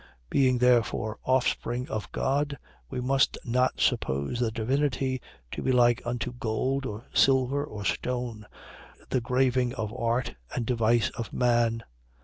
[0.01, 0.07] 17:29.
[0.31, 2.57] Being therefore the offspring of God,
[2.89, 8.47] we must not suppose the divinity to be like unto gold or silver or stone,
[9.09, 11.83] the graving of art and device of man.